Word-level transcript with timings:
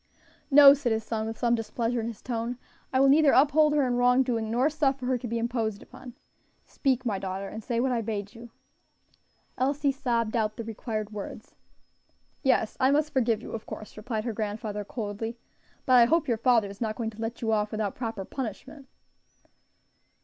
"No," 0.49 0.73
said 0.73 0.91
his 0.91 1.03
son, 1.03 1.27
with 1.27 1.37
some 1.37 1.53
displeasure 1.53 1.99
in 2.01 2.07
his 2.07 2.23
tone; 2.23 2.57
"I 2.91 2.99
will 2.99 3.07
neither 3.07 3.33
uphold 3.33 3.73
her 3.75 3.85
in 3.85 3.97
wrongdoing, 3.97 4.49
nor 4.49 4.67
suffer 4.67 5.05
her 5.05 5.17
to 5.19 5.27
be 5.27 5.37
imposed 5.37 5.83
upon. 5.83 6.15
Speak, 6.65 7.05
my 7.05 7.19
daughter, 7.19 7.47
and 7.47 7.63
say 7.63 7.79
what 7.79 7.91
I 7.91 8.01
bade 8.01 8.33
you." 8.33 8.49
Elsie 9.59 9.91
sobbed 9.91 10.35
out 10.35 10.57
the 10.57 10.63
required 10.63 11.11
words. 11.11 11.53
"Yes, 12.41 12.77
I 12.79 12.89
must 12.89 13.13
forgive 13.13 13.43
you, 13.43 13.51
of 13.51 13.67
course," 13.67 13.95
replied 13.95 14.23
her 14.23 14.33
grandfather, 14.33 14.83
coldly, 14.83 15.37
"but 15.85 15.93
I 15.99 16.05
hope 16.05 16.27
your 16.27 16.37
father 16.37 16.67
is 16.69 16.81
not 16.81 16.95
going 16.95 17.11
to 17.11 17.21
let 17.21 17.43
you 17.43 17.51
off 17.51 17.69
without 17.71 17.93
proper 17.93 18.25
punishment." 18.25 18.87